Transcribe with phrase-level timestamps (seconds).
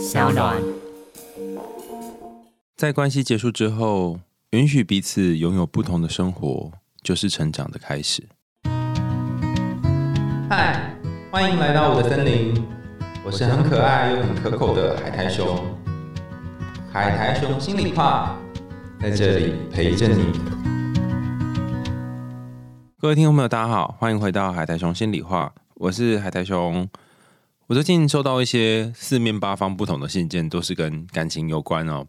[0.00, 0.56] 小暖。
[2.74, 4.18] 在关系结束之后，
[4.52, 8.26] 允许彼此拥有不同的生活，就是成长的开始。
[10.48, 10.96] 嗨，
[11.30, 12.64] 欢迎来到我的森林，
[13.22, 15.62] 我是很可爱又很可口的海苔熊。
[16.90, 18.38] 海苔熊心里话，
[19.02, 20.40] 在这里陪着你。
[22.98, 26.88] 各位听众朋友，大家好，欢迎回到海苔熊心里话，我是海苔熊。
[27.70, 32.04] 我最近收到一些四面八方不同的信件，都是跟感情有关哦。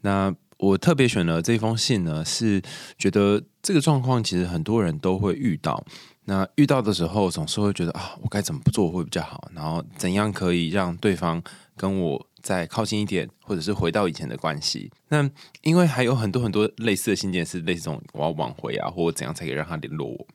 [0.00, 2.60] 那我特别选了这封信呢，是
[2.98, 5.80] 觉得这个状况其实很多人都会遇到。
[6.24, 9.48] 那遇到的时候，总是会觉得啊，我该怎么做会比较好？
[9.54, 11.40] 然后怎样可以让对方
[11.76, 14.90] 跟我再靠近一点，或者是回到以前的关系？
[15.10, 15.30] 那
[15.62, 20.26] 因为还有很多很多类似的信件是类似这种我要挽回啊，或怎样才可以让他联络我。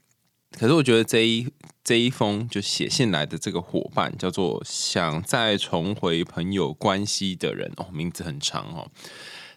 [0.58, 1.48] 可是我觉得这一
[1.84, 8.92] 这一封就写信来的这个伙伴叫做想再重回朋友关系的人哦，名字很长哦。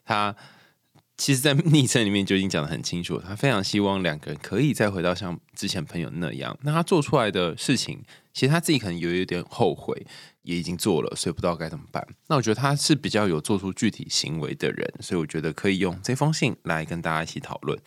[0.04, 0.34] 他
[1.16, 6.58] 其实，在昵称里面就已经讲的很清楚，他非常希望两个人可以再回到像之前朋友那样。
[6.62, 10.06] 那他做出来的事情，其实他自己可能有一点后悔，
[10.42, 12.04] 也已经做了，所以不知道该怎么办。
[12.26, 17.78] 那我觉得他是比较有做出具体行为的人，所以我觉得可以用这封信来跟大家一起讨论。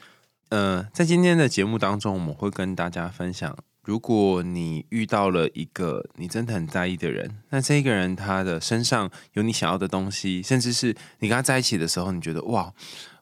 [0.49, 12.73] 呃，在今天的节目当中，我们会跟大家分享，如果你遇到了一个你真的很在意的人，那这个人他的身上有你想要的东西，甚至是你跟他在一起的时候，你觉得哇，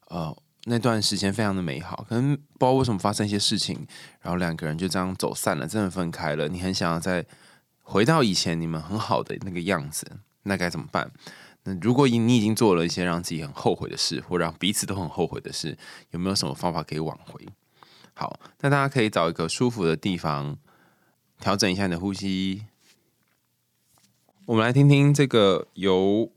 [0.10, 3.88] 呃，那段时间非常的美好，可能不知道为什么发生一些事情，
[4.22, 7.26] 然后两个人就这样走散了，真的分开了，你很想要再
[7.82, 10.06] 回到以前你们很好的那个样子，
[10.44, 11.10] 那该怎么办？
[11.66, 15.78] 那如果你已经做了一些让自己很后悔的事，或让彼此都很后悔的事，
[16.12, 17.46] 有没有什么方法可以挽回？
[18.14, 20.58] 好，那大家可以找一个舒服的地方，
[21.40, 22.66] 调整一下你的呼吸。
[24.46, 26.32] 我们来听听这个由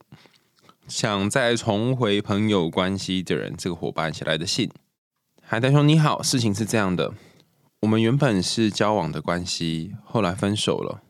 [0.89, 4.71] 想再重回朋友关系的人这个伙伴写来的信。
[5.43, 7.13] 海苔兄你好，事情是这样的，
[7.81, 11.03] 我们原本是交往的关系，后来分手了。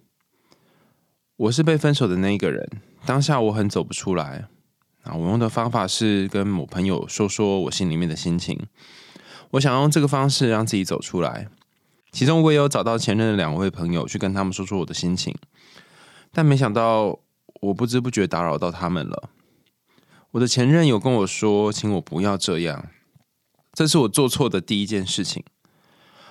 [1.36, 2.68] 我是被分手的那一个人。
[3.08, 4.50] 当下我很走不出来
[5.04, 5.14] 啊！
[5.14, 8.66] 我用的方法是跟某朋友说说我心里面的心情。
[9.52, 11.48] 我想用这个方式让自己走出来。
[12.12, 15.34] 其中我也有找到前任的两位朋友去跟他们说说我的心情，
[16.32, 17.18] 但没想到
[17.62, 19.30] 我不知不觉打扰到他们了。
[20.32, 22.88] 我的前任有跟我说，请我不要这样，
[23.72, 25.42] 这是我做错的第一件事情。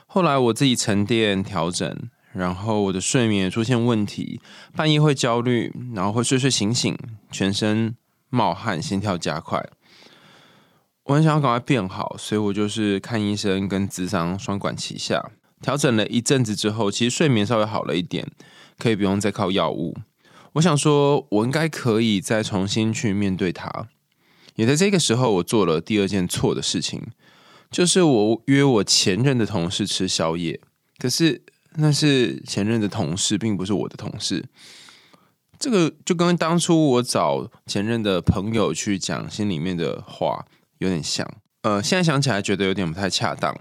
[0.05, 2.11] 后来我自己沉淀调整。
[2.37, 4.39] 然后我的睡眠出现问题，
[4.75, 6.95] 半夜会焦虑，然后会睡睡醒醒，
[7.31, 7.95] 全身
[8.29, 9.67] 冒汗，心跳加快。
[11.05, 15.31] 我很想要赶快变好，所以我就是看医生跟智商双管齐下，
[15.61, 18.29] 调整了一阵子之后，其实睡眠稍微好了一点，
[18.77, 19.97] 可以不用再靠药物。
[20.53, 23.87] 我想说，我应该可以再重新去面对它。
[24.55, 27.01] 也在这个时候，我做了第二件错的事情，
[27.71, 30.61] 就是我约我前任的同事吃宵夜，
[30.99, 31.41] 可是。
[31.75, 34.45] 那是前任的同事，并不是我的同事。
[35.59, 40.45] 这个就跟当初我找前任的朋友去讲心里面的话
[40.77, 41.27] 有点像。
[41.63, 43.55] 呃，现在想起来觉得有点不太恰当。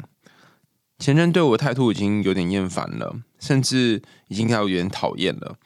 [0.99, 5.57] 前任对我态度已经有点厌烦了，甚至已经要有点讨厌了。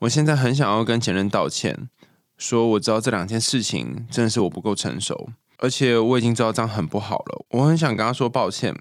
[0.00, 1.88] 我现在很想要跟前任道歉，
[2.36, 7.46] 说我知道这两件事情真的是我不够成熟，而且我已经知道这样很不好了。
[7.50, 8.74] 我很想跟他说抱歉，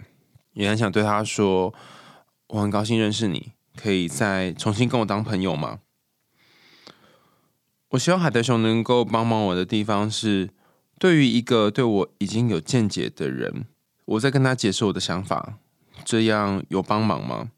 [0.53, 1.73] 也很想对他说。
[2.47, 5.79] 我很高兴认识你，可以再重新跟我当朋友吗？
[7.89, 10.49] 我希望海德熊能够帮忙我的地方是，
[10.97, 13.65] 对于一个对我已经有见解的人，
[14.05, 15.57] 我在跟他解释我的想法，
[16.05, 17.51] 这样有帮忙吗？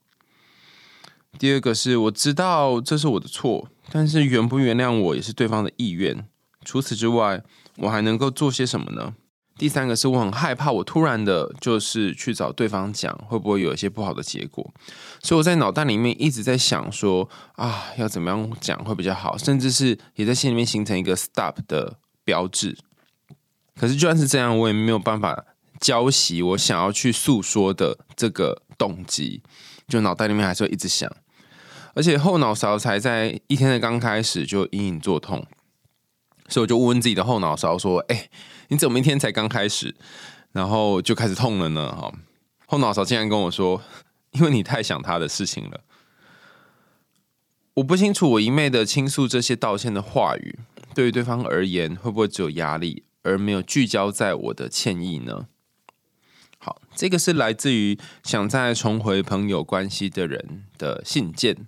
[1.38, 6.28] 第二个是我知道这是我的错，但是原不原谅我也是对方的意愿。
[6.66, 7.44] 除此之外，
[7.78, 9.14] 我还能够做些什么呢？
[9.60, 14.74] 第三个是我很害怕，我突然的就是去找对方讲，会不会有一些不好的结果？
[15.22, 22.78] 所以我在脑袋里面一直在想说啊，要怎么样讲会比较好，甚至是也在心里面形成一个 stop 的标志。
[23.78, 25.46] 可是就算是这样，我也没有办法
[25.82, 29.44] 浇熄我想要去诉说的这个动机，
[29.90, 31.12] 就脑袋里面还是会一直想，
[31.94, 35.46] 而且后脑勺才在一天的刚开始就隐隐作痛。
[36.48, 38.28] 所以我就问自己的后脑勺说：“哎，
[38.70, 39.94] 你怎么一天才刚开始，
[40.52, 42.12] 然后就开始痛了呢？”哈，
[42.66, 43.84] 后脑勺竟然跟我说
[44.32, 45.82] ：“因为你太想他的事情了。”
[47.76, 50.60] 我不清楚，我一昧的倾诉这些道歉的话语，
[50.94, 55.48] 对于对方而言，会不会只有压力，而没有聚焦在我的歉意呢？
[56.58, 61.68] 好，这个是来自于想再重回朋友关系的人的信件。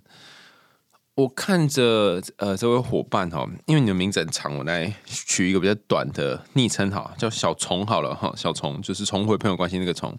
[1.14, 8.32] 我看着呃这位伙伴哈，因为你的名字很长，我来取一个比较短的昵称哈，叫小虫好了哈。
[8.34, 10.16] 小虫就是重回朋友关系那个虫。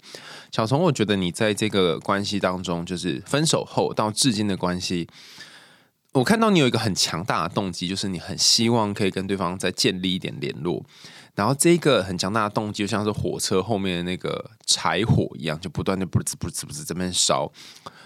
[0.51, 5.07] 小虫，我觉得你在这个关系当中，就是分手后到至今的关系，
[6.12, 10.86] 我看到你有一个很强大的动机，就是你很希望可以跟对方再建立一点联络。
[11.34, 17.51] 然后这个很强大的动机，就像是火车后面的那个柴火一样，就不断的不滋不滋不滋这边烧。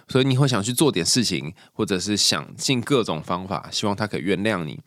[0.07, 4.79] 所以你会想去做点事情，或者是想尽各种方法，希望他可以原谅你。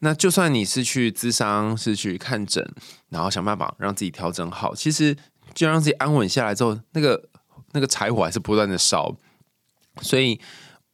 [0.00, 2.66] 那就算你是去咨商，是去看诊，
[3.08, 5.16] 然后想办法让自己调整好，其实
[5.54, 7.28] 就让自己安稳下来之后，那个
[7.72, 9.16] 那个柴火还是不断的烧。
[10.02, 10.40] 所以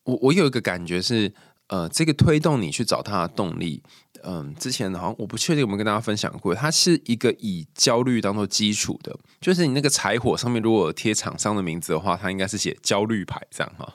[0.05, 1.33] 我我有一个感觉是，
[1.69, 3.83] 呃，这个推动你去找他的动力。
[4.25, 13.95] 嗯，之前好像我不确定有没有跟大家分享过，它是一个以焦虑当做基础的，就是你那个柴火上面如果贴厂商的名字的话，它应该是写焦虑牌这样哈。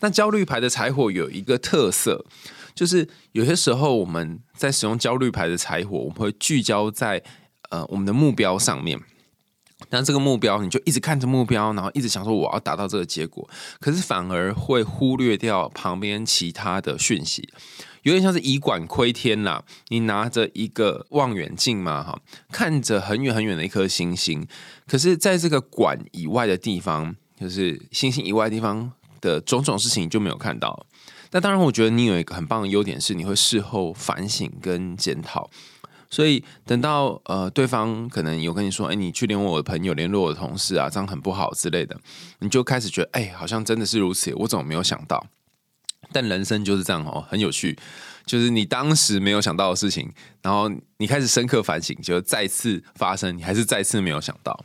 [0.00, 2.24] 那焦虑牌的柴火有一个特色，
[2.74, 7.22] 就是有些时候我们在使用焦虑牌的柴火，我们会聚焦在
[7.70, 9.00] 呃我们的目标上面，
[9.90, 13.48] 那这个目标你就一直看着目标，然后一直想说我要达到这个结果，
[13.80, 17.48] 可是反而会忽略掉旁边其他的讯息。
[18.04, 22.18] 有点像是以管窥天啦，你拿着一个望远镜嘛，哈，
[22.52, 24.46] 看着很远很远的一颗星星，
[24.86, 30.86] 可是在这个管以外的地方，就是星星以外的地方的种种事情就没有看到。
[31.32, 35.50] 那当然，我觉得你有一个很棒的优点是，你会事后反省跟检讨。
[36.10, 41.98] 所以等到呃对方可能有跟你说，哎，你去联络我的朋友，联络我的同事啊，这样很不好之类的，
[42.38, 45.26] 你就开始觉得，哎，好像真的是如此，我怎么没有想到？
[46.14, 47.76] 但人生就是这样哦，很有趣，
[48.24, 50.08] 就是你当时没有想到的事情，
[50.40, 54.64] 然后你开始深刻反省，就再次发生，你还是再次没有想到。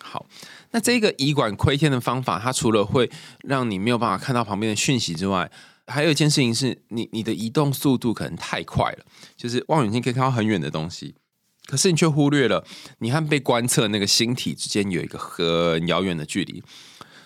[0.00, 0.24] 好，
[0.70, 3.10] 那这个以管窥天的方法，它除了会
[3.42, 5.50] 让你没有办法看到旁边的讯息之外，
[5.88, 9.04] 还有一件事情是你你的移动速度可能太快了，
[9.36, 11.16] 就是望远镜可以看到很远的东西，
[11.66, 12.64] 可是你却忽略了
[12.98, 16.62] 你和被观测那个星体之间有一个很遥远的距离。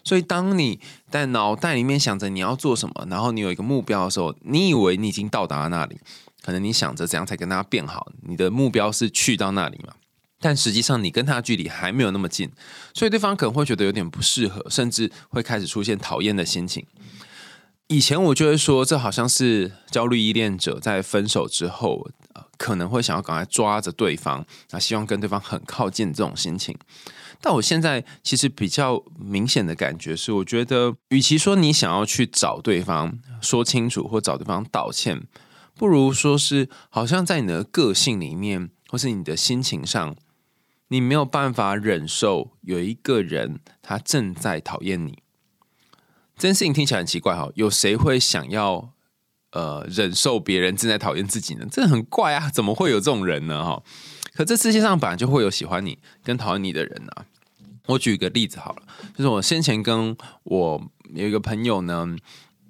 [0.04, 0.80] 所以，当你
[1.10, 5.98] 在脑袋里面想着你要做什么，然后你有一个目标的时候，你以为你已经到达了那里，
[6.42, 9.94] 可能你想着怎样才跟他变好，你的目标是去到那里嘛？
[10.42, 12.50] 但实际上，你跟他的距离还没有那么近，
[12.94, 16.86] 所以对方可能会觉得有点不适合，甚至会开始出现讨厌的心情。
[17.88, 22.08] 以前我就会说，这好像是焦虑依恋者在分手之后，
[22.56, 26.74] 可能会想要赶快抓着对方，啊，希望跟对方很靠近这种心情。
[27.40, 35.22] 但我现在其实比较明显的感觉是，我觉得与其说你想要去找对方说清楚或找对方道歉，
[35.74, 40.14] 不如说是好像在你的个性里面或是你的心情上，
[40.88, 45.18] 你没有办法忍受有一个人他正在讨厌你。
[46.36, 48.92] 这件事情听起来很奇怪哈，有谁会想要
[49.52, 51.66] 呃忍受别人正在讨厌自己呢？
[51.70, 53.64] 这很怪啊，怎么会有这种人呢？
[53.64, 53.82] 哈，
[54.40, 57.26] 可这世界上本来就会有喜欢你跟讨厌你的人啊。
[57.84, 58.82] 我举一个例子好了，
[59.14, 60.82] 就是我先前跟我
[61.12, 62.16] 有一个朋友呢，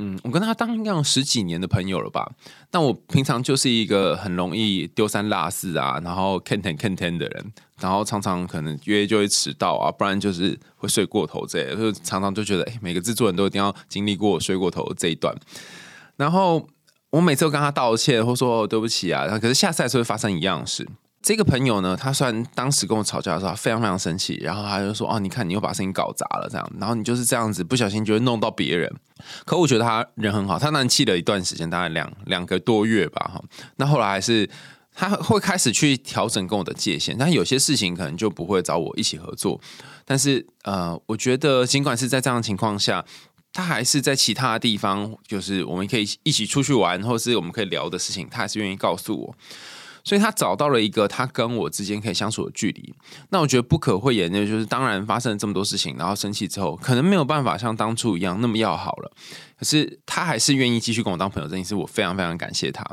[0.01, 2.29] 嗯，我跟他当应该有十几年的朋友了吧。
[2.73, 15.33] 但我平常就是一个很容易丢三落四啊，然后 can ten can ten 的人，然后常常可能约就会迟到啊，不然就是会睡过头这类，就常常就觉得，哎，每个制作人都一定要经历过睡过头这一段。
[16.17, 16.67] 然后
[17.11, 20.85] 我每次都跟他道歉，或说对不起啊，可是下次还是会发生一样事。
[21.23, 28.91] 这个朋友呢，他虽然当时跟我吵架的时候非常非常生气，然后他就说：“哦，你看你又把事情搞砸了，这样，然后你就是这样子不小心就会弄到别人。”
[29.45, 33.43] 可我觉得他人很好，他那气了一段时间，大概两两个多月吧，哈。
[33.77, 34.49] 那后来还是
[34.95, 39.61] 他会开始去调整跟我的界限，但有些事情可能就不会找我一起合作。
[40.07, 43.05] 但是呃，我觉得尽管是在这样的情况下，
[43.53, 49.35] 他还是在其他地方，就是我们可以一起出去玩，或是我们可以聊的事情，他还是愿意告诉我。
[50.11, 52.93] 所以他找到了一个他跟我之间可以相处的距离。
[53.29, 59.13] 那我觉得不可讳言的就是，当然发生了这么多事情，然后生气之后，可能没有办法像当初一样那么要好了。
[59.57, 62.85] 可是他还是愿意继续跟我当朋友，这件事我非常非常感谢他。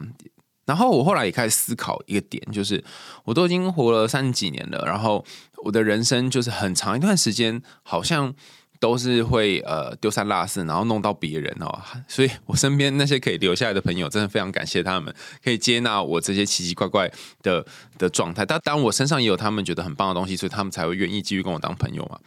[0.67, 2.83] 然后我后来也开始思考一个点，就是
[3.23, 5.25] 我都已经活了三十几年了，然后
[5.63, 8.35] 我的人生就是很长一段时间，好像。
[8.79, 17.65] 都是会呃丢三落四，然后弄到别人哦，所以我身边那些可以留下来的朋友，真的非常感谢他们，可以接纳我这些奇奇怪怪的
[17.97, 18.45] 的状态。
[18.45, 22.19] 但当然，我身上也有他们觉得很棒的东西，所以他们才会愿意继续跟我当朋友嘛。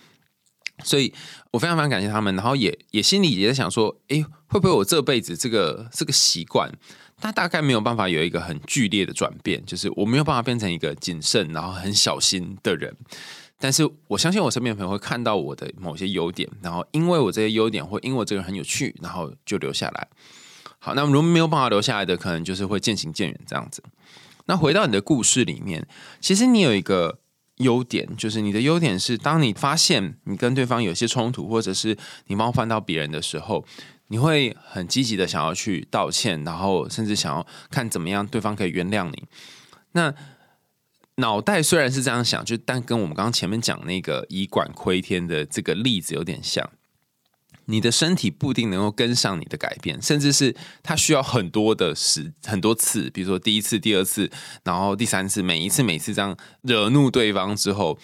[0.83, 1.13] 所以
[1.51, 6.73] 我非常非常感谢他们，然后也也心里也在想说，哎，会不会我这辈子这个这个习惯，
[7.19, 12.97] 它大概没有办法有一个很剧烈的转变，就是我没有办法变成一个谨慎然后很小心的人。
[13.63, 20.09] 但是我相信我身边的朋友会看到我的某些优点，然后因为我这些优点，或因为我这个人很有趣，然后就留下来。
[20.79, 23.83] 好，那如果没有办法留下来的，可能就是会渐行渐远这样子。
[24.47, 25.87] 那回到你的故事里面，
[26.21, 27.19] 其实你有一个
[27.57, 31.99] 优点，就是你的优点是，当你发现你跟对方有些冲突，或者是
[32.29, 33.67] 你冒犯到别人的时候，
[34.09, 39.25] 你会很积极的想要去道歉，然后甚至想要看怎么样对方可以原谅你。
[39.93, 40.15] 那
[41.21, 46.69] 脑袋虽然是这样想，就但跟我们刚刚前面讲那个以管窥天的这个例子有点像。
[47.67, 54.29] 你的身体不一定能够跟上你的改变，甚至是它需要很多的时很多次，比如说第一次、第二次，
[54.65, 57.97] 然后第三次，每一次、每次这样惹怒对方之后，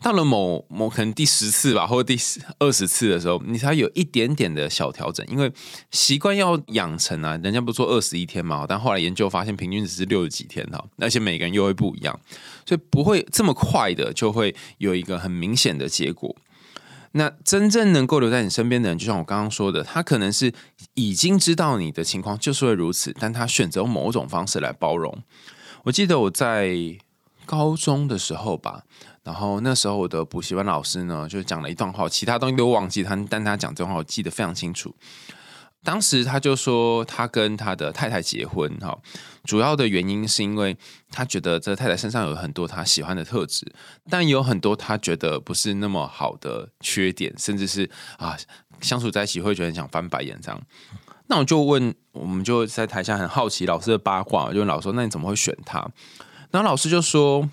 [0.00, 2.16] 到了某某可能第十次吧，或者第
[2.60, 5.52] 二十次的时候，你才有一点点的小调整，因为
[5.90, 12.18] 习惯要养成啊，人家不说二十一天嘛，但后来研究发现平均只是六十几天哈，而且每个人又会不一样，
[12.64, 16.36] 所以不会这么快的就会有一个很明显的结果。
[17.12, 20.52] 那真正能够留在你身边的人，就像我刚刚说的，他可能是
[20.94, 25.22] 已经知道你的情况就是会如此，但他选择某种方式来包容。
[25.84, 26.98] 我记得我在
[27.46, 28.82] 高中的时候吧，
[29.28, 34.96] 然后那时候我的补习班老师呢，就讲了一段话，其他东西都忘记他，但他讲这段话我记得非常清楚。
[35.84, 38.98] 当时他就说，他跟他的太太结婚哈，
[39.44, 40.74] 主要的原因是因为
[41.10, 43.70] 他觉得这太太身上有很多他喜欢的特质，
[44.08, 48.34] 但有很多他觉得不是那么好的缺点，甚至是啊
[48.80, 50.58] 相处在一起会觉得想翻白眼这样。
[51.26, 55.86] 那我就问，我们就在台下很好奇老师的八卦，就问老师，那你怎么会选他？
[56.50, 57.46] 然后老师就说，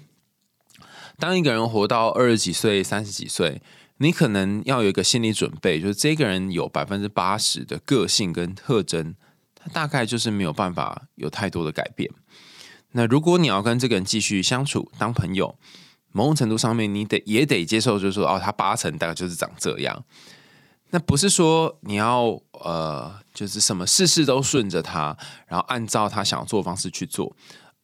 [1.18, 3.62] 当一个人活到二十几岁、三十几岁。
[4.00, 9.16] 你可能要有一个心理准备，就是这个人有百分之八十的个性跟特征，
[9.56, 12.12] 他大概就是没有办法有太多的改变。
[12.92, 15.56] 那如果你要跟这个人继续相处当朋友，
[16.12, 20.04] 某种程度上面你得也得接受，就是说哦，他八成大概就是长这样。
[20.90, 25.18] 那不是说你要呃，就是什么事事都顺着他，
[25.48, 27.34] 然后按照他想做的方式去做，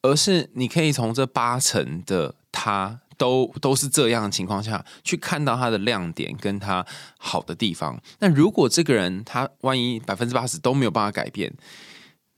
[0.02, 3.00] 而是你可以从这八成的他。
[3.22, 6.84] 都都是这样的情况下去看到他的亮点跟他
[7.20, 8.02] 好的地方。
[8.18, 11.54] 那如果这个人他万一百分之八十都没有办法改变，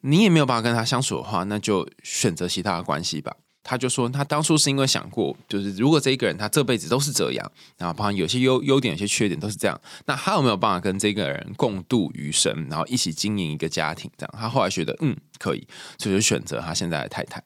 [0.01, 3.33] 你也没有办法跟他相处的话，那就选择其他的关系吧。
[3.65, 14.11] 他就说他当初是因为想过，就是如果这一个人他这辈子都是这样，然后包括有些优优点、有些缺点都是这样，那他有没有办法跟这个人共度余生，然后一起经营一个家庭？
[14.17, 15.65] 这样他后来觉得嗯可以，
[15.97, 17.41] 所以就选择他现在的太太。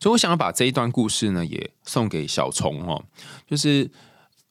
[0.00, 3.04] 所以，我想要把这一段故事呢，也送给小虫哦。
[3.46, 3.90] 就是，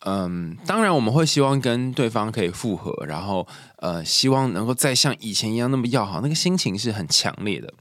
[0.06, 7.74] 嗯，当然我们会希望跟对方可以复合，然后呃，希望能够再像以前一样那么要好，那个心情是很强烈的。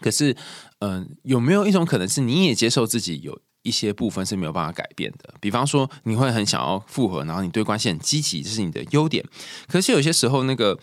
[0.00, 0.36] 可是，
[0.78, 5.34] 嗯，有没有一种可能是你也接受自己有一些部分是没有办法改变的？
[5.40, 9.24] 比方说，你会很想要复合，然后你对关系很积极，这是你的优点。
[9.66, 10.78] 可是有些时候，那个。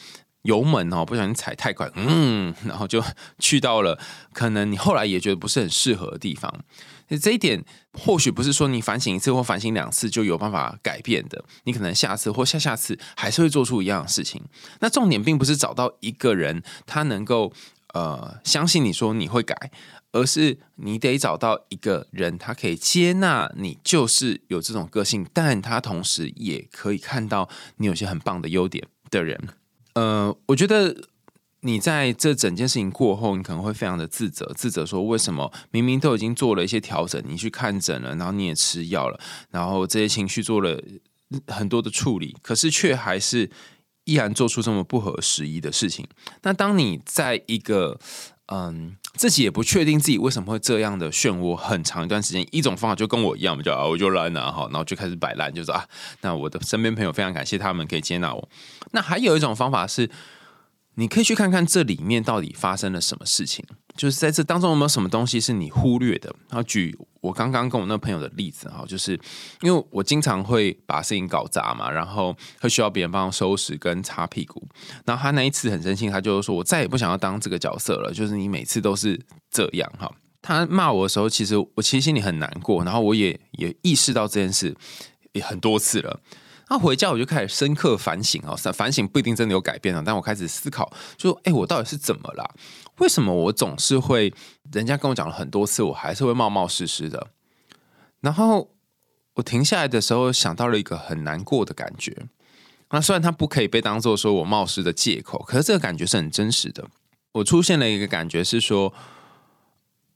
[0.46, 3.04] 油门哦，不小心踩太快，嗯， 然后就
[3.40, 4.00] 去到了
[4.32, 6.52] 可能你后来也觉得不是很适合的地方。
[7.22, 14.42] 这一点或许不是说你反省一次或反省两次就有办法改变的，你可能下次或下下次还是会做出一样的事情。
[14.80, 17.54] 那重点并不是找到一个人他能够
[17.94, 19.72] 呃相信你说你会改，
[20.14, 27.48] 而是你得找到一个人他可以接纳你就是有这种个性，但他同时也可以看到
[27.78, 29.40] 你有些很棒的优点的人。
[29.96, 30.96] 呃，我觉得
[31.62, 40.80] 你在这整件事情过后，你可能会非常的自责，自责说为什么明明都已经做了一些调整，你去看诊了，然后你也吃药了，然后这些情绪做了
[41.48, 43.50] 很多的处理，可是却还是
[44.04, 46.08] 依然做出这么不合时宜的事情。
[46.44, 48.00] 那当你在一个
[48.48, 52.48] 嗯，自己也不确定自己为什么会这样的漩涡很长一段时间。
[52.52, 55.86] 一种方法就跟我一样，就啊，我就烂了哈，然后就开始摆烂，就是啊，
[56.22, 58.50] 那我的身边朋友非常感谢他们可以接纳我。
[58.92, 60.10] 那还有一种方法是。
[60.98, 63.66] 你可以去看看这里面到底发生了什么事情，
[63.98, 66.34] 就是在这当中有没有什么东西是你忽略的。
[66.48, 69.20] 然后举我刚刚跟我那朋友的例子哈，就是
[69.62, 74.66] 因为我经常会把事情搞砸嘛，然后会需要别人帮我收拾跟擦屁股。
[75.06, 80.12] 然后他那一次很生气，他就说：“我再也不想要当这个角色了。”就是你每次都是这样哈。
[80.42, 84.76] 他骂我的时候，其实我其实心里很难过，然后我也也意识到这件事
[85.34, 86.20] 也很多次了。
[86.70, 92.56] 那回家我就开始深刻反省哦，反省不一定真的有改变啊，但我开始思考，就哎，我到底是怎么了？
[92.98, 94.34] 为什么我总是会
[94.72, 97.28] 人家跟我讲了很多次，我还是会冒冒失失的？
[98.22, 98.72] 然后
[99.36, 102.28] 我停下来的时候，想到了一个很难过的感觉。
[102.92, 106.88] 那虽然它不可以被当做说我冒失的借口，可是这个感觉是很真实的。
[107.34, 108.94] 我出现了一个感觉是说，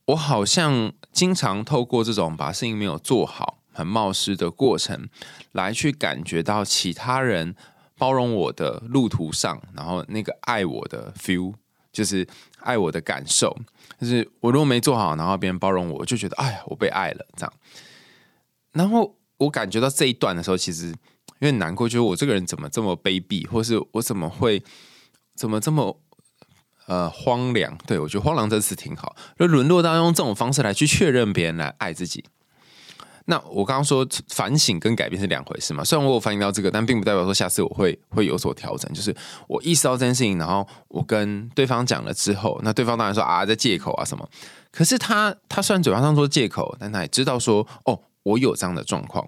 [0.06, 3.58] 我好像经常透过这种把事情没有做好。
[3.72, 5.08] 很冒失的过程，
[5.52, 7.54] 来去感觉到其他人
[7.96, 11.54] 包容我的路途上，然后那个爱我的 feel
[11.92, 12.26] 就是
[12.60, 13.56] 爱我的感受。
[13.98, 17.52] 就是我如果没做好，然后别人包容我，我就觉得哎呀，我被爱了这样。
[18.72, 20.88] 然后我感觉到这一段的时候，其实
[21.40, 24.62] 有点难过，就是我这个人怎么这么卑鄙，或是我怎么会
[25.34, 26.00] 怎么这么
[26.86, 27.76] 呃荒凉？
[27.86, 32.24] 对我觉得“荒凉”这词挺好，就沦落到用这种方式来去确认别人来爱自己。
[33.30, 35.84] 那我刚刚说反省跟改变是两回事嘛？
[35.84, 38.92] 虽然我有反省到这个，但并不代表说下次我会会有所调整。
[38.92, 39.14] 就是
[39.46, 44.28] 我意识到这件事情，然后我跟对方讲了之后，那对方当然说啊，在借口啊什么。
[44.72, 49.24] 可是他他虽然嘴巴上说借口，但他也知道说哦，我有这样的状况。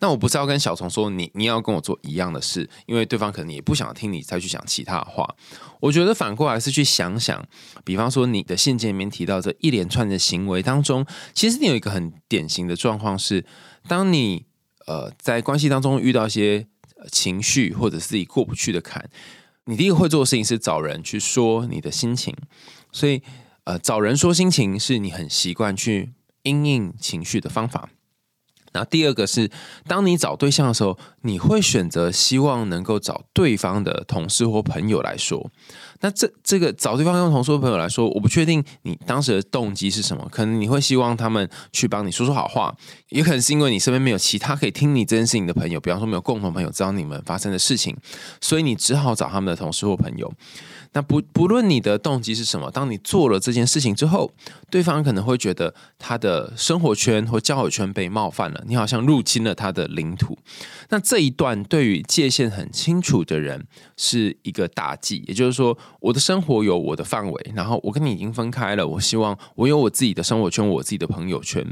[0.00, 5.34] 那我不是要跟小虫说你你要跟我做一样的事，因为对方可能也不想听你再去讲其他的话。
[5.80, 7.44] 我觉得反过来是去想想，
[7.84, 13.44] 比方说你的信件里面提到这一连串的行为当中，其实你有一个很典型的状况是，
[13.86, 14.46] 当你
[14.86, 16.66] 呃在关系当中遇到一些
[17.10, 19.08] 情绪或者是自己过不去的坎，
[19.64, 22.34] 你第一个会做的事情是找人去说你的心情，
[22.92, 23.22] 所以
[23.64, 26.12] 呃找人说心情是你很习惯去
[26.42, 27.90] 应应情绪的方法。
[28.72, 29.50] 那第二个是，
[29.86, 35.50] 当你找对象的时候，你会选择希望能够找对方的同事或朋友来说。
[36.00, 40.28] 那这这个找对方用同事或朋友来说，我不确定你当时的动机是什么。
[40.30, 42.72] 可能你会希望他们去帮你说说好话，
[43.08, 47.96] 也可能是因为你身边没有其他可以听你这件事情的朋友，比方说没有共同朋友知道你们发生的事情，
[48.40, 50.32] 所以你只好找他们的同事或朋友。
[50.98, 54.32] 那不不论你的动机是什么，当你做了这件事情之后，
[54.68, 60.36] 对方可能会觉得他的生活圈或交友圈被冒犯了，你好像入侵了他的领土。
[60.88, 63.64] 那这一段对于界限很清楚的人
[63.96, 71.64] 是一个大忌，也就是说，我的生活有我的范围，然后我跟你已经分开了，我希望我有我自己的生活圈，我自己的朋友圈。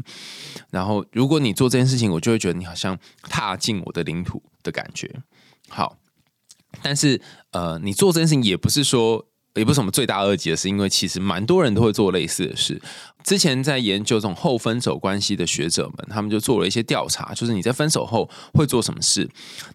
[0.70, 5.10] 然后如果你做这件事情，我就会觉得你好像踏进我的领土的感觉。
[5.68, 5.96] 好。
[6.82, 7.20] 但是，
[7.52, 12.80] 呃，你做这件事情也不是说，也不是什么罪大恶极的事，因为其实蛮多人都会做类似的事。
[13.24, 19.28] 之前在研究这种后分手关系的学者们，他们就做了一些调查，就是你在分手后会做什么事。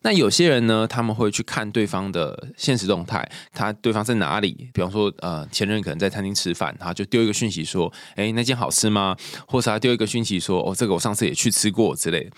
[0.04, 4.70] 那有些人呢，他们会去看对方的现实动态，他对方在哪里？
[4.74, 12.30] 比方说，呃，前任可能在餐厅吃饭，他就丢一个讯息说：“哎，那间好吃吗？”或者他丢一个讯息说：“哦，这个我上次也去吃过之类。”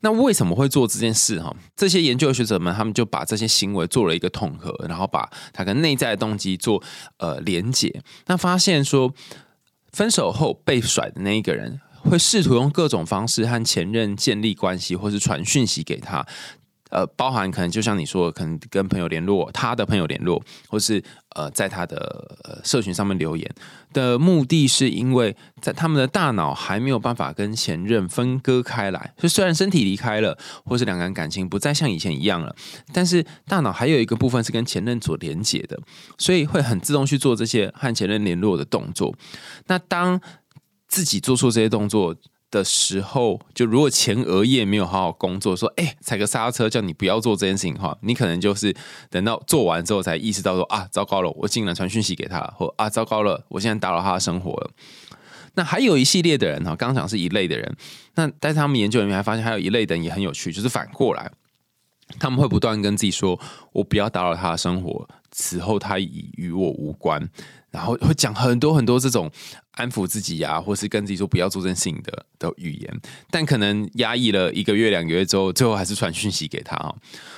[0.00, 1.40] 那为什么会做这件事？
[1.40, 6.82] 哈，这些研究学者们他们就把这些行为做了一个统合，然后把他跟内在的动机做
[7.18, 8.02] 呃连结。
[8.26, 9.12] 那发现说，
[9.92, 16.26] 分手后被甩的那一个人，会试图用各种方式和前任建立关系，或是传讯息给他。
[16.90, 21.02] 呃，包含可能就像你说，可能跟朋友联络，他的朋友联络，或是
[21.36, 23.46] 呃，在他的呃社群上面留言
[23.92, 32.56] 的目的是，因为在他们的大脑还没有办法跟前任分割开来，就虽然身体离开了，或是两个人感情不再像以前一样了，
[32.90, 35.78] 但是大脑还有一个部分是跟前任所连接的，
[36.16, 39.14] 所以会很自动去做这些和前任联络的动作。
[39.66, 40.18] 那当
[40.88, 42.16] 自己做出这些动作。
[42.56, 48.74] 的时候，就如果前额叶没有好好工作，说哎踩个刹车，叫你不要做这件事情的话，你可能就是
[49.10, 54.70] 等到做完之后才意识到说啊糟糕了，我竟然传讯息给他，或啊糟糕了，我现在打扰他的生活了。
[55.54, 57.76] 那还有一系列的人哈，刚刚讲是一类的人，
[58.14, 61.30] 那但是他们研究人员还发现还有一类的人也很有趣，就是反过来，
[62.18, 63.38] 他们会不断跟自己说，
[63.72, 67.28] 我不要打扰他的生活，此后他已与我无关。
[67.72, 69.30] 然后会讲很多很多这种
[69.72, 76.94] 安抚自己呀，或是跟自己说不要做这件事情的的语言，但可能压抑了一个月、两个月之后，最后还是传讯息给他啊。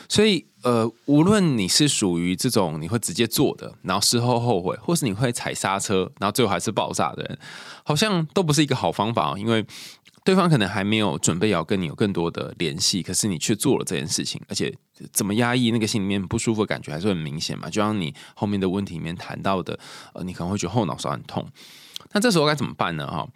[0.08, 7.38] 所以，呃，无论你是属于这种你会直接做的，然后事后后悔，或是你会踩刹车，然后最后还是爆炸的人，
[7.82, 9.64] 好像都不是一个好方法，因为。
[10.28, 14.70] 对方可能还没有准备要跟你有更多的联系，可是你却做了这件事情，而且
[15.10, 17.70] 怎么压抑那个心里面不舒服的感觉还是很明显嘛？
[17.70, 19.80] 就像你后面的问题里面谈到的，
[20.12, 21.48] 呃，你可能会觉得后脑勺很痛。
[22.12, 23.06] 那这时候该怎么办呢？
[23.06, 23.26] 哈，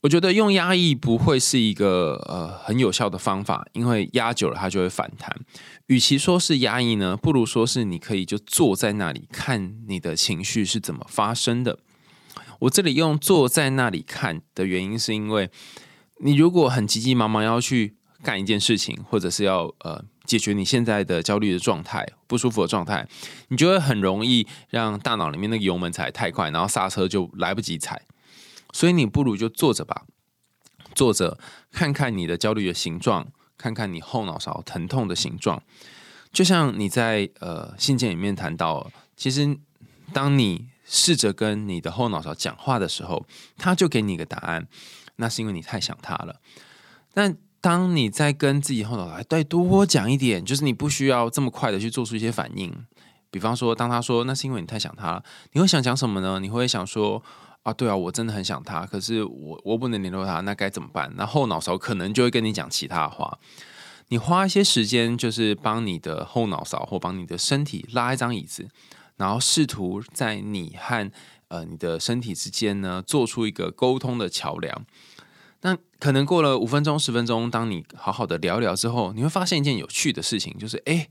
[0.00, 5.38] 我觉得用压抑不会是一个呃很有效的方法，因为压久了它就会反弹。
[5.88, 11.78] 与其说是压抑呢，不如说是你可以就坐在那里看你的情绪是怎么发生的。
[12.60, 15.50] 我这里用坐在那里看的原因是因为。
[16.24, 23.08] 你如果很急急忙忙要去干一件事情，或者是要呃解决你现在的焦虑的状态、不舒服的状态，
[23.48, 28.02] 你就会很容易让大脑里面那个油门踩太快，然后刹车就来不及踩。
[28.72, 30.04] 所以你不如就坐着吧，
[30.94, 31.38] 坐着
[31.72, 33.26] 看看你的焦虑的形状，
[33.58, 35.60] 看看你后脑勺疼痛的形状。
[36.32, 39.58] 就像你在呃信件里面谈到，其实
[40.12, 44.66] 当你试着跟你的后脑勺讲话的时候，他就给你一个答案。
[45.16, 46.36] 那是因为你太想他了。
[47.14, 52.74] 但当你在跟自己后脑勺再多讲一点，就是你不需要这么快的去做出一些反应，
[53.30, 56.40] 比方说，当他说那是因为你太想他了，你会想讲什么呢？
[56.40, 57.22] 你会想说
[57.62, 61.12] 啊，对啊，我真的很想他，可是我我不能联络他，那该怎么办？
[61.16, 63.38] 那后脑勺可能就会跟你讲其他话。
[64.08, 68.68] 你花一些时间，就是帮你的后脑勺或帮你的身体拉一张椅子，
[69.22, 71.08] 然后试图在你和
[71.46, 74.84] 呃你的身体之间呢，做出一个沟通的桥梁。
[75.60, 81.08] 那可能过了五分钟、十分钟，当你好好的聊聊之后，你会发现一件有趣的事情，就是哎，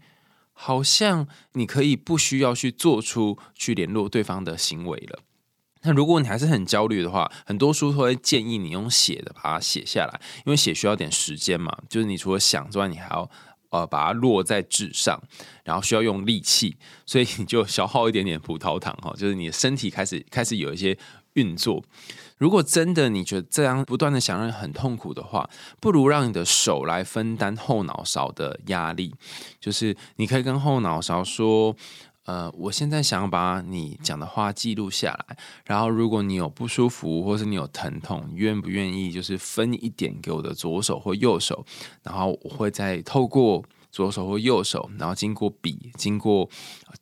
[0.52, 5.20] 好像你可以不需要去做出去联络对方的行为了。
[5.84, 11.76] 那如果你还是很焦虑的话，很多书都会建议你用写的把它写下来，因为写需要点时间嘛。
[11.88, 13.32] 就是你除了想之外，你还要
[13.72, 15.20] 呃把它落在纸上，
[15.64, 20.96] 然后需要用力气，所以你就消耗一点点葡萄糖哈，就是你的身体开始开始有一些
[21.34, 21.84] 运作。
[22.38, 29.14] 如果真的你觉得这样不断的想让很痛苦的话，不如让你的手来分担后脑勺的压力，
[29.60, 31.76] 就是你可以跟后脑勺说。
[32.26, 41.66] 呃，我现在想把你讲的话记录下来，然后如果你有不舒服，或是你有疼痛，愿不愿意就是分一点给我的左手或右手，
[42.04, 46.48] 然后我会再透过左手或右手，然后经过笔、经过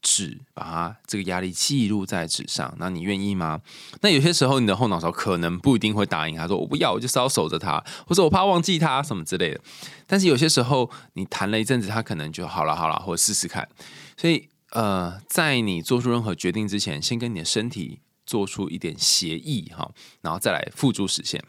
[0.01, 2.73] 纸，把它这个压力记录在纸上。
[2.79, 3.59] 那你愿意吗？
[4.01, 9.59] 那有些时候你的后脑勺可能不一定会答应，他说我不要，我就是要守着他，或者我怕忘记他什么之类的。
[10.07, 13.67] 但是有些时候你谈了一阵子，他可能就好了，好了，或试试看。
[14.15, 14.47] 所以。
[14.71, 21.43] 呃，在你做出任何决定之前，先跟你的身体做出一点协议哈，然后再来付诸实现。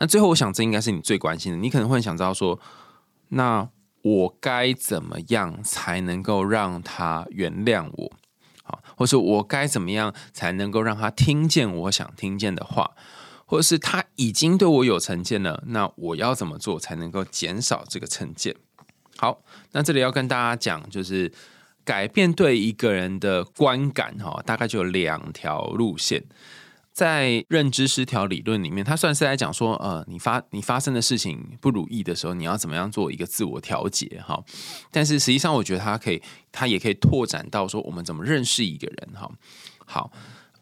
[0.00, 1.58] 那最后，我想这应该是你最关心的。
[1.58, 2.58] 你可能会想知道说，
[3.28, 3.68] 那
[4.00, 8.12] 我该怎么样才能够让他原谅我？
[8.62, 12.92] 好，或者我该怎么样才能够让他听见我想听见的话？
[13.44, 18.56] 或者是他已经对我有成见了，那我要怎么做才能够减少这个成见？
[19.18, 21.30] 好，那这里要跟大家讲就是。
[21.86, 26.24] 改变对一个人的观感，哈，大概就有两条路线。
[26.92, 34.42] 在认知失调理论里面，它算是在讲说，呃，你发你发生的事情不如意的时候，你要怎么样做一个自我调节，哈。
[34.90, 36.20] 但是实际上，我觉得它可以，
[36.50, 39.30] 它也可以拓展到说，我们怎么认识一个人，哈。
[39.84, 40.10] 好，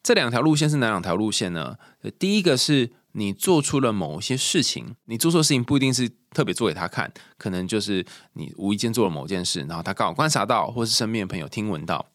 [0.03, 1.79] 这两条路线是哪两条路线呢？
[2.19, 2.91] 第一个是。
[3.17, 12.07] 你做出了某些事情，你做错事情不一定是特别做给他看，可能就是你无意间做了某件事，然后他刚好观察到，或是身边的朋友听闻到，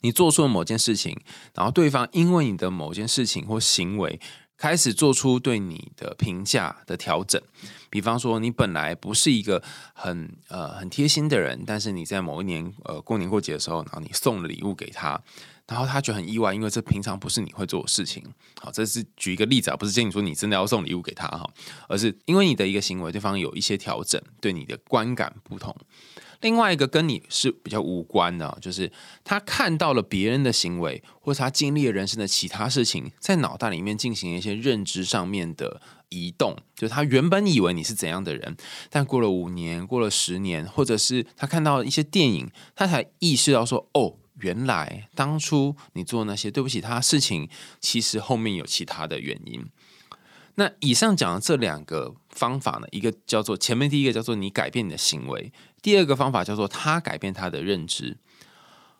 [0.00, 1.20] 你做出了某件事情，
[1.54, 4.18] 然后对方因为你的某件事情或行为，
[4.56, 7.40] 开始做出对你的评价的调整。
[7.90, 15.20] 比方说，你本来不是一个很呃很贴心的人，但是你在某一年呃过年过节的时候，然后你送了礼物给他。
[15.70, 18.24] 然后他觉得很意外，因为这平常不是你会做的事情。
[18.60, 21.48] 好，这是举一个例子啊，不是建议说你真的要送礼物给他哈，
[21.88, 25.72] 而是因为你的一个行为，对方有一些调整，对你的观感不同。
[26.40, 28.90] 另外一个跟你是比较无关的，就是
[29.22, 36.56] 他看到了别人的行为，或者他经历了人生的其他事情，在脑袋里面进行一些认知上面的移动。
[36.74, 38.56] 就是他原本以为你是怎样的人，
[38.88, 44.16] 但过了五年，过了十年，或者是他看到一些电影，他才意识到说，哦。
[44.40, 47.48] 原来当初你做那些对不起他事情，
[47.80, 49.64] 其实后面有其他的原因。
[50.56, 58.18] 那以上讲的这两个方法呢，一个叫做前面第一个叫做你改变你的行为，第二个方法叫做他改变他的认知。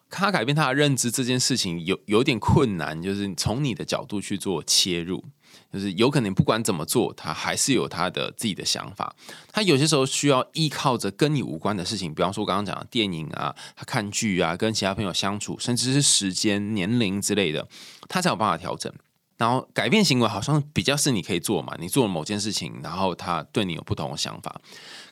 [0.09, 5.25] 他改变他的认知这件事情有有点困难，就是从你的角度去做切入。
[5.73, 9.15] 就是有可能不管怎么做，他还是有他的自己的想法。
[9.53, 17.67] 他有些时候需要依靠着跟你无关的事情，比方说刚刚讲的电影啊，他看剧啊，跟其他朋友相处，甚至是时间、年龄之类的，
[18.09, 18.93] 他才有办法调整。
[19.37, 24.61] 然后改变行为好像比较是你可以做嘛，你做了某件事情，然后他对你有不同的想法。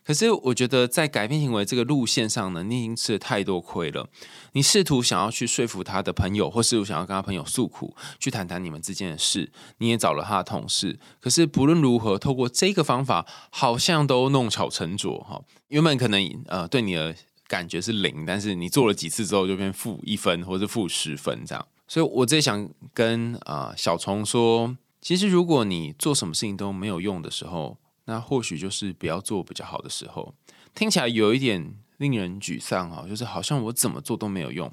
[0.09, 4.09] 可是我觉得在改变行为这个路线上呢，你已经吃了太多亏了。
[4.53, 10.99] 你试图想要去说服他的朋友，或试图想要跟他朋友诉苦，去谈谈你们之间的事，你也找了他的同事。
[11.21, 15.43] 可是不论如何，透过这个方法，好像都弄巧成拙哈。
[15.69, 17.15] 原本可能呃对你的
[17.47, 21.67] 感觉是零，但是你做了几次之后，就变负一分，或者负十分这样。
[21.87, 27.77] 所以，我最想跟啊小虫说，其实如果你做什么事情都没有用的时候，
[28.09, 30.35] 那或许就是不要做比较好的时候。
[30.75, 34.73] 听起来有一点令人沮丧啊，就是好像我怎么做都没有用。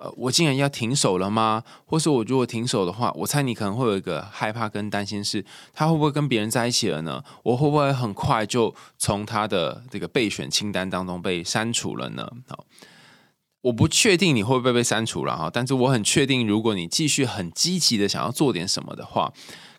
[0.00, 1.62] 呃，我竟然要停手了吗？
[1.84, 7.22] 或是我如果停手的话，我猜你可能会有一个害怕跟担心，是他会不会跟别人在一起了呢？
[7.42, 12.32] 我会不会很快就从他的这个备选清单当中被删除了呢？
[12.48, 12.64] 好。
[13.62, 19.32] 我不确定你会不会被删除了哈，但是我很确定，如果你继续很积极的想要做点什么的话，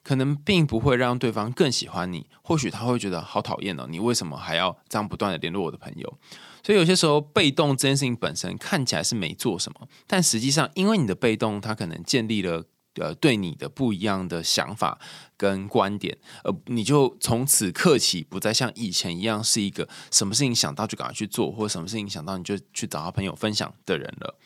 [0.04, 6.20] 可能并不会让对方更喜欢你，或许他会觉得好讨厌哦，你为什么还要这样不断的联络我的朋友？
[6.62, 12.64] 所以有些时候被动这件事情本身看起来是没做什么，但实际上因为你的被动，他可能建立了
[12.96, 15.00] 呃对你的不一样的想法
[15.38, 24.38] 跟观点，呃，你就从此刻起不再像以前一样是一个什么事情想到就赶快去做，或者什么事情想到你就去找他朋友分享的人了。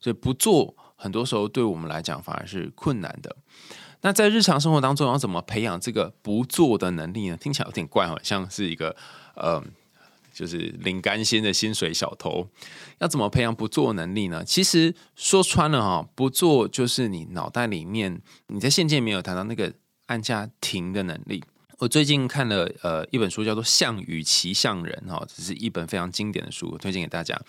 [0.00, 0.74] 所以不做。
[0.96, 3.36] 很多时候对我们来讲反而是困难的。
[4.04, 7.38] 那在日常生活当中要怎么培养这个不做的能力呢？
[7.38, 8.94] 听起来有点怪，好像是一个
[9.34, 9.64] 呃，
[10.30, 12.46] 就是领干薪的薪水小偷。
[12.98, 14.44] 要怎么培养不做能力呢？
[14.44, 19.72] 其实说穿了哈，不做就是你脑袋里面你在现阶没有谈到那个
[20.04, 21.42] 按下停的能力。
[21.78, 27.40] 我最近看了呃一本书，叫做《象与骑象人》哈，这是一本非常经典的书，推荐给大家。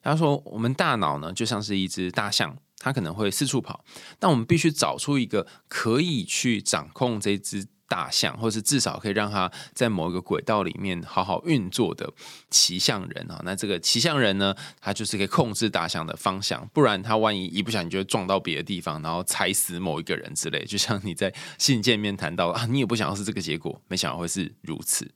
[0.00, 2.56] 他说，我们大脑呢就像是一只大象。
[2.84, 3.82] 它可能会四处跑，
[4.18, 12.12] 但我们必须找出一个可以去掌控这只大象，或是至少可以让它在某一个轨道里面好好运作的
[12.50, 13.40] 骑象人啊。
[13.42, 20.62] 那这个骑象人呢，他就是可以控制大象的方向，不然他万一一不小心就会撞到别的地方，然后踩死某一个人之类。
[20.66, 25.10] 就像你在信件面谈到啊，你也不想要是这个结果，没想到会是如此。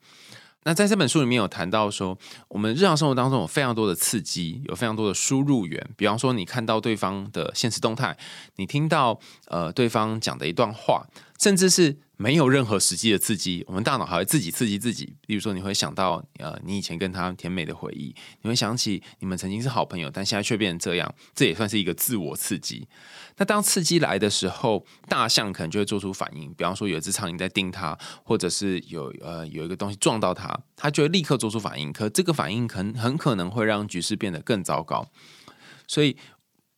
[0.65, 2.19] 那在这本书里面有谈到说，
[2.49, 5.89] 我们日常生活当中有非常多的刺激，有非常多的输入源。
[5.97, 8.17] 比方说，你看到对方的现实动态，
[8.57, 11.07] 你听到呃对方讲的一段话，
[11.39, 11.99] 甚至是。
[12.21, 15.15] 没有任何实际的刺激，我们大脑还会自己刺激自己。
[15.25, 22.89] 比如说，你会想到呃，你以前跟他甜美的回忆，你会想起你们曾经是好朋友，但现在却变成这样，这也算是一个自我刺激。
[23.37, 26.53] 那当刺激来的时候，大象可能就会做出反应。
[26.55, 31.93] 比方说，有一只苍蝇在叮它，或者是有呃有一个东西撞到它，它就会立刻做出反应。
[31.93, 35.09] 可这个反应很很可能会让局势变得更糟糕。
[35.87, 36.17] 所以，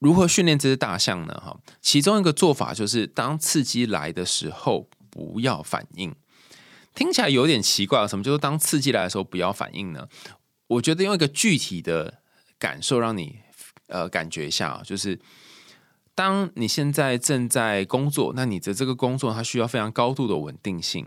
[0.01, 1.33] 如何训练这只大象呢？
[1.43, 4.91] 哈，其中一个做法就是，当刺激来的时候。
[5.21, 6.15] 不要反应，
[6.95, 8.09] 听起来有点奇怪。
[8.09, 10.09] 什么就是当刺激来的时候不要反应呢？
[10.69, 12.23] 我觉得用一个具体的
[12.59, 13.41] 感受让你
[13.89, 15.21] 呃感觉一下啊，就是
[16.15, 21.07] 当你现在正在工作，那你的这个工作它需要非常高度的稳定性。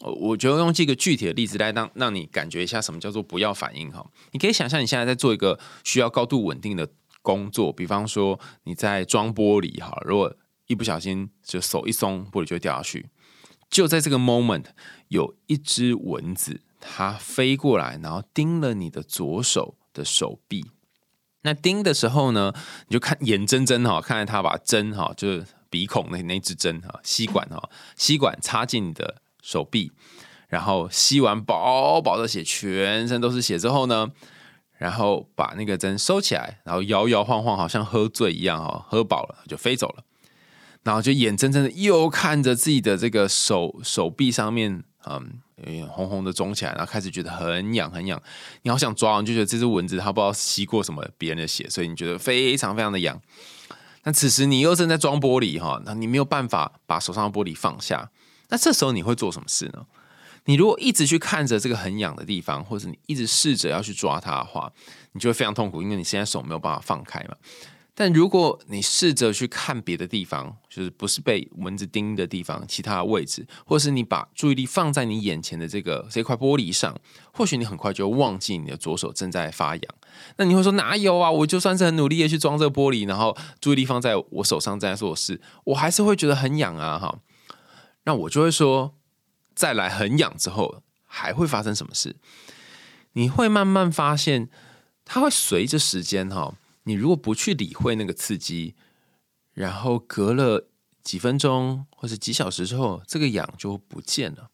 [0.00, 4.04] 我我觉得用这个具体的例子来让让你感觉一下什么叫做不要反应哈。
[4.32, 6.86] 你可以想象你现在在做一个需要高度稳定的
[7.22, 10.34] 工作，比方说你在装玻璃哈，如果
[10.66, 13.06] 一不小心就手一松，玻璃就会掉下去。
[13.74, 14.66] 就在这个 moment，
[15.08, 20.64] 有一只蚊子，它飞过来，然后叮了你的左手的手臂。
[21.42, 22.54] 那叮的时候呢，
[22.86, 29.90] 你就看眼睁睁哈，看着它把针哈，就是鼻孔那那只针哈，吸管哈，吸管插进你的手臂，
[30.46, 34.12] 然后吸完饱饱的血，全身都是血之后呢，
[34.78, 40.04] 然后把那个针收起来，然后摇摇晃晃，好像喝醉一样哈，喝饱了就飞走了。
[40.84, 45.40] 然后就眼睁睁的又看着自己的这个手手臂上面，嗯，
[45.88, 48.22] 红红的肿起来，然后开始觉得很痒很痒。
[48.62, 53.20] 你好想抓，你就觉得这只蚊子它不知道吸过什么别人的血，所以你觉得非常非常的痒。
[54.04, 58.10] 那此时你又正在装玻璃哈，那你没有办法把手上的玻璃放下。
[58.50, 59.86] 那这时候你会做什么事呢？
[60.44, 64.70] 你如果一直去看着这个很痒的地方，或者你一直试着要去抓它的话，
[65.12, 67.34] 你就会非常痛苦，因为你现在手没有办法放开嘛。
[67.96, 76.92] 但如果你试着去看别的地方，就是不是被蚊子叮的地方，其他的位置，或是你把注意力放在你眼前的这个这块玻璃上，
[77.32, 79.84] 或许你很快就忘记你的左手正在发痒。
[80.38, 81.30] 那你会说哪有啊？
[81.30, 86.98] 我就算是很努力的去装这个玻璃，然后注意力放在我手上正在做事，我还是会觉得很痒啊！
[86.98, 87.20] 哈，
[88.02, 88.96] 那我就会说，
[89.54, 92.16] 再来很痒之后，还会发生什么事？
[93.12, 94.48] 你会慢慢发现，
[95.04, 96.54] 它会随着时间哈。
[96.84, 98.74] 你如果不去理会那个刺激，
[99.52, 100.68] 然后隔了
[101.02, 104.50] 几分钟或者几小时之后，这个痒就不见了。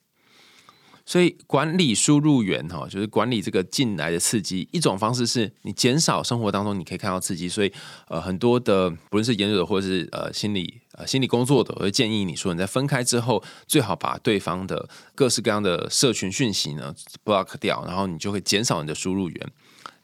[1.07, 4.69] 所以管理输入源哈，就是管理这个进来的刺激。
[4.71, 7.49] 一种方式是你减少生活当中你可以看到刺激。
[7.49, 7.73] 所以
[8.07, 19.53] 呃，很多的不论是研究者或者是呃心理呃心理工作的，会建议你说你在分开之后，最好把对方的各式各样的社群讯息呢 block 掉，然后你就会减少你的输入源。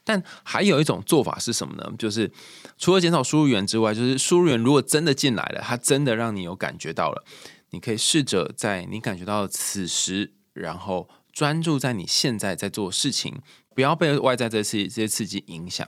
[0.07, 1.91] 但还有一种做法是什么呢？
[1.99, 2.31] 就是
[2.77, 7.25] 除了减少输入源之外，就是输入源如果真的进来了，它真的让你有感觉到了，
[7.71, 13.41] 你可以试着在你感觉到此时，然后专注在你现在在做事情，
[13.75, 15.85] 不要被外在这些这些刺激影响。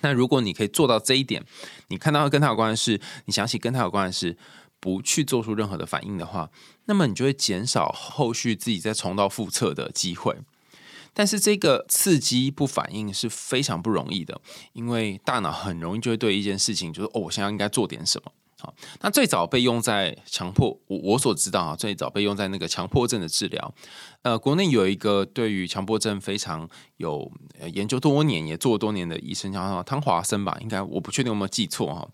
[0.00, 1.44] 那如果你可以做到这一点，
[1.86, 4.36] 你看到跟他有关的事，你想起跟他有关的事，
[4.80, 6.50] 不去做出任何的反应的话，
[6.86, 10.36] 那么你就会减少后续自己再重蹈覆辙的机会。
[11.14, 14.40] 但是这个刺激不反应是非常不容易的，
[14.72, 23.74] 因为大脑很容易就会对一件事情，就是哦，我现在应该做点什么好，那最早被用在强迫我我所知道啊，最早被用在那个强迫症的治疗。
[24.22, 27.28] 呃，国内有一个对于强迫症非常有
[27.72, 32.08] 研究多年，也做多年的医生叫汤华生吧，应该我不确定有没有记错哈。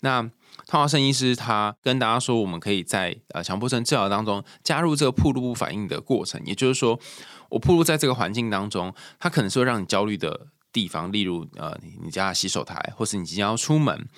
[0.00, 0.20] 那
[0.66, 6.98] 汤华生医师他跟大家说，我们可以在呃强迫症治疗当中加入这个铺路不反应的过程，也就是说，
[7.54, 14.08] 我铺路在这个环境当中，它可能是会让你焦虑的地方，例如呃你家洗手台，或是你即将要出门。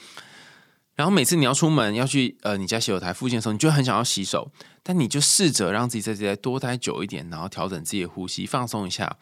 [0.94, 4.50] 然后每次你要出门要去呃你家洗手台附近的时候，你就很想要洗手，
[4.82, 9.18] 但你就试着让自己在这里多待久一点，然后调整自己的呼吸，放松一下，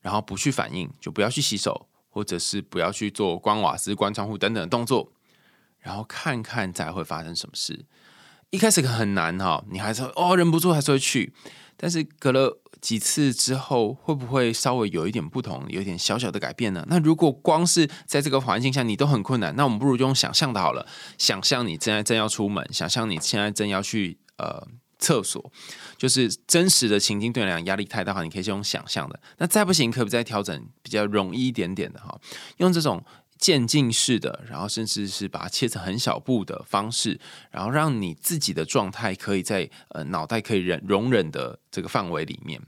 [0.00, 5.10] 然后不去反应，就不要去洗手，或者是不要去做关瓦斯、关窗户等等的动作，
[5.80, 7.84] 然后看看再会发生什么事。
[8.50, 11.32] 一开始可很难哈，你还是哦忍不住还是会去，
[11.76, 12.60] 但是隔了。
[12.80, 16.84] 几次之后会不会稍微有一点不同，有一点小小的改变呢？
[16.88, 20.86] 那如果光是在这个环境下你都很困难，那我们不如用想象的好了。
[21.16, 24.66] 想象你现在正要出门，想象你现在正要去呃
[24.98, 25.52] 厕所，
[25.96, 29.20] 就是真实的情境对你来讲压力太大话，你可以用想象的。
[29.38, 32.18] 那再不行，可不可以再调整比较容易一点点的哈？
[32.58, 33.04] 用这种。
[33.38, 37.18] 渐进式的，然后甚至是把它切成很小步的方式，
[37.50, 42.60] 然后让你自己的状态可以在呃脑袋可以忍容忍的这个范围里面。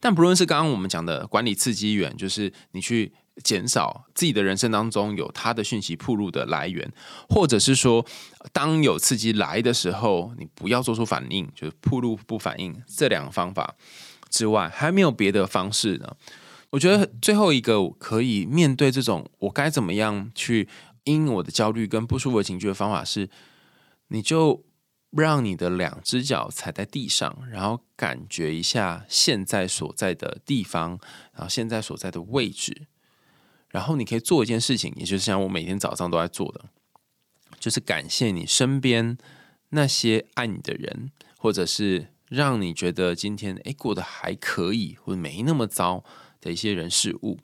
[0.00, 6.92] 但不论是刚刚我们讲的管理刺激源，就是你去减少自己的人生当中有它的讯息铺路的来源，
[7.28, 8.04] 或者是说
[8.52, 12.80] 当有刺激来的时候，你不要做出反应，就是铺路不反应。
[12.86, 13.74] 这两个方法
[14.30, 16.16] 之外，还没有别的方式呢。
[16.70, 20.68] 我觉得最后一个可以面对这种我该怎么样去
[21.04, 23.30] 因我的焦虑跟不舒服的情绪的方法是，
[24.08, 24.64] 你就
[25.10, 30.98] 让你的两只脚踩在地上，然后感觉一下现在所在的地方，
[31.32, 32.88] 然后现在所在的位置，
[33.70, 36.66] 然后你可以做一件事情，也就是像我每天早上都在做的，
[37.58, 39.16] 就是感谢你身边
[39.70, 46.04] 那些爱你的人，或者是让你觉得今天诶过得还可以，或者没那么糟。
[46.50, 47.38] 一些人事物，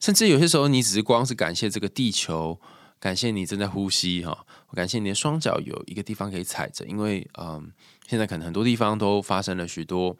[0.00, 2.60] 甚至有些时候，你只是光是感谢这个地球，
[2.98, 7.72] 感谢你正在呼吸哈，感谢你的双脚有一个地方可以踩着，因为嗯，
[8.06, 10.16] 现在可能很多地方都发生了许多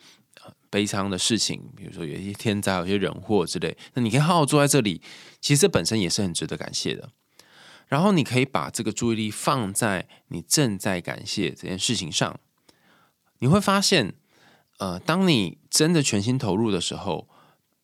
[0.71, 5.01] 悲伤的事情，比如说有一些天灾，有些人祸之类，那你可以好好坐在这里，
[5.41, 7.11] 其实这本身也是很值得感谢的。
[7.89, 12.39] 然后你可以把这个注意力放在你正在感谢这件事情上，
[13.39, 14.15] 你会发现，
[14.79, 17.29] 呃，当你真的全心投入的时候。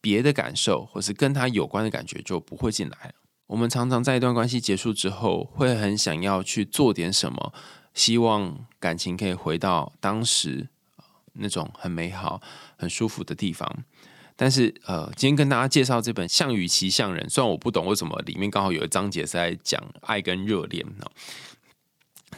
[0.03, 3.15] 别的感受，或是跟他有关的感觉就不会进来。
[3.47, 7.55] 我们常常在一段关系结束之后，会很想要去做点什么，
[7.95, 10.69] 希望感情可以回到当时
[11.35, 12.43] 那种很美好、
[12.77, 13.85] 很舒服的地方。
[14.35, 21.07] 但是，呃，今天跟大家介绍这本《项羽骑象人》，虽然我不懂为什么里面刚好有一章节是在讲爱跟热恋呢。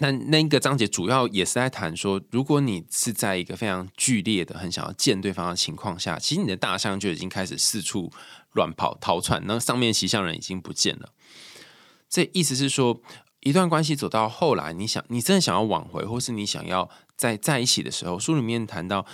[0.00, 8.10] 那那一个章节主要也是在谈说，如果你是在一个非常剧烈的、很想要见对方的情况下，其实你的大象就已经开始四处
[8.52, 11.10] 乱跑、逃窜，那上面骑象人已经不见了。
[12.08, 13.00] 这意思是说，
[13.40, 19.06] 一段关系走到后来，你想，你真的想要挽回，或是你想要在在一起的时候，书里面谈到，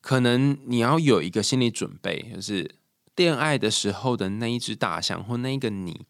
[0.00, 2.76] 可能你要有一个心理准备，就是
[3.14, 6.06] 恋爱的时候的那一只大象，或那一个你，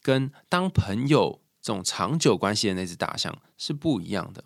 [0.00, 1.42] 跟当朋友。
[1.68, 4.42] 这种长久关系的那只大象是不一样的。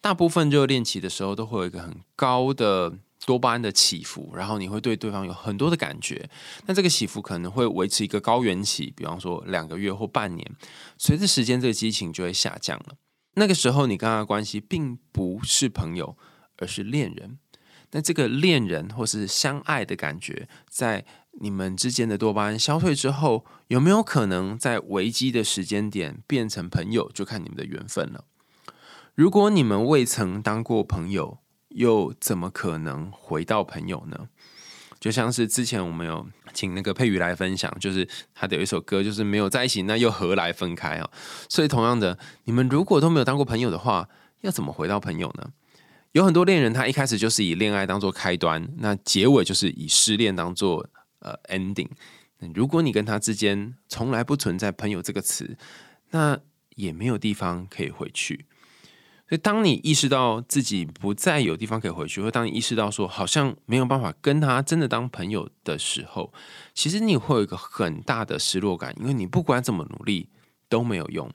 [0.00, 2.92] 大部分热恋期的时候都会有一个很高的
[3.24, 6.28] 多巴胺的起伏，然后你会对对方有很多的感觉。
[6.66, 10.50] 那这个起伏可能会维持一个高原期，比方说两个月或半年。
[10.96, 12.96] 随着时间，这个激情就会下降了。
[13.34, 16.16] 那个时候，你跟他的关系并不是朋友，
[16.56, 17.38] 而是恋人。
[17.92, 21.04] 那这个恋人或是相爱的感觉，在
[21.40, 27.10] 你们之间的多巴胺消退之后，有没有可能在危机的时间点变成朋友？
[27.12, 28.24] 就看你们的缘分了。
[29.14, 31.38] 如果你们未曾当过朋友，
[31.70, 34.28] 又怎么可能回到朋友呢？
[35.00, 41.08] 就像是之前我们有请那个佩瑜来分享，就是他的有一首歌，就是没有在一起，那又何来分开啊？
[41.48, 44.08] 所以同样的，你们如果都没有当过朋友的话，
[44.40, 45.52] 要怎么回到朋友呢？
[46.18, 50.88] 有很多恋人，他一开始就是以恋爱当做开端，那结尾就是以失恋当做。
[51.20, 51.88] 呃，ending。
[52.54, 55.58] 如果你跟他之间从来不存在“朋友”这个词，
[56.10, 56.38] 那
[56.76, 58.46] 也没有地方可以回去。
[59.28, 66.32] 所以，当你意识到自己不再有地方可以回去，或当你意识到说好像没有办法跟他真的当朋友的时候，
[66.72, 70.28] 其实你会有一个很大的失落感，因为你不管怎么努力
[70.68, 71.28] 都没有用。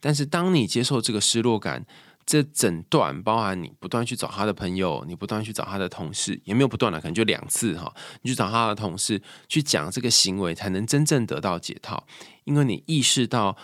[0.00, 1.86] 但是，当你接受这个失落感，
[2.26, 7.94] 这整段包含你不断去找他的朋友，你不断去找他的同事，也没有不断了，可能就两次哈。
[8.22, 12.06] 你去找他的同事去讲这个行为，才能真正得到解套。
[12.44, 13.56] 因为你意识到，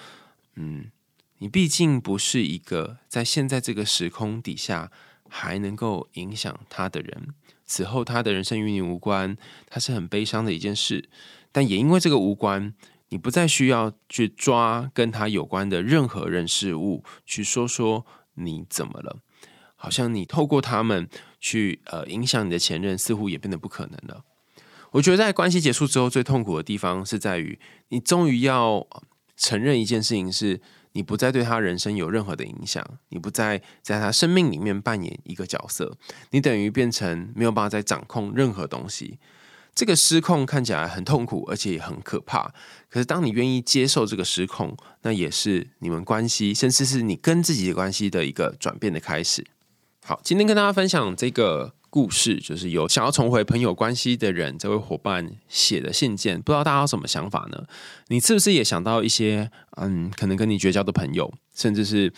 [0.57, 0.91] 嗯，
[1.39, 4.91] 你毕竟不是一个在现在这个时空底下
[5.29, 7.29] 还能够影响他的人。
[7.65, 9.37] 此后，他的人生与你无关，
[9.69, 11.09] 他是很悲伤的一件事。
[11.53, 12.75] 但也因为这个无关，
[13.09, 18.05] 你不再需要去抓跟他有关的任何人事物，去说说
[18.35, 19.19] 你怎么了。
[19.77, 21.09] 好像你透过他们
[21.41, 24.25] 去呃影响你的前任，似乎也变得不可能了。
[24.93, 27.59] 我觉得在关系结束之后，最痛苦的地方是在于，
[27.89, 28.87] 你终于要
[29.37, 30.61] 承认一件事情：是
[30.93, 35.97] 你不再对他人生有任何的影响，你不再在他生命里面扮演一个角色，
[36.33, 39.19] 你等于变成没有办法再掌控任何东西。
[39.81, 42.53] 这个失控看起来很痛苦，而且也很可怕。
[42.91, 49.47] 可是当你愿意接受这个失控，那也是你们关系，甚至是你跟自己的关系的一个转变的开始。
[50.05, 51.73] 好，今天跟大家分享这个。
[51.93, 57.65] 故事就是有想要重回朋友关系的人，这位伙伴写的信件，不知道大家有什么想法呢？
[58.07, 62.13] 你是不是也想到一些嗯，可能跟你绝交的朋友，甚至是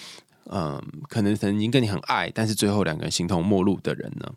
[0.50, 4.30] 嗯，可能曾经跟你很爱，但是最后两个人形同陌路的人呢？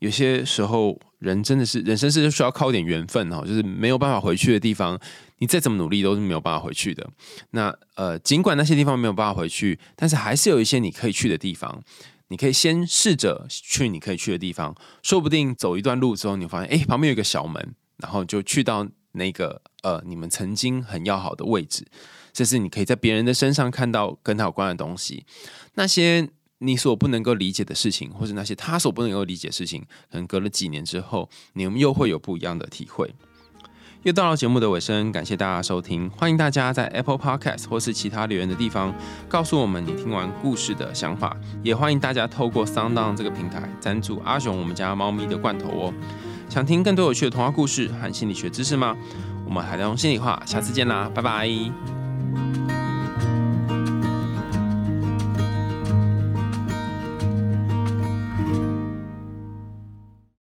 [0.00, 4.98] 有些时候，人真的是人生是需要靠一点缘分哦，就是没有办法回去的地方，
[5.38, 7.08] 你再怎么努力都是没有办法回去的。
[7.52, 11.82] 那呃，尽管那些地方没有办法回去，但是还是有一些你可以去的地方。
[12.28, 14.72] 你可以先试着去你可以去的地方，
[15.02, 21.84] 说不定走一段路之后，你发现哎，旁边有一个小门，然后就去到那个呃你们曾经很要好的位置。
[22.32, 25.26] 这是你可以在别人的身上看到跟他有关的东西。
[25.74, 26.28] 那些
[26.60, 33.14] 你所不能够理解的事情，或者那些他所不能够理解的事情，可能隔了几年之后，你们又会有不一样的体会。
[34.02, 38.94] 又到了节目的尾声，感谢大家收听，欢迎大家在 Apple Podcast 或是其他留言的地方
[39.28, 45.94] 告诉我们你听完故事的想法，也欢迎大家透过 Sound 这个平台赞助阿雄我们家猫咪的罐头哦。
[46.48, 48.96] 想听更多有趣的童话故事和心理学知识吗？
[49.44, 52.69] 我们海龙心里话，下次见啦，拜拜。